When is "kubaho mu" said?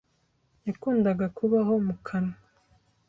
1.37-1.95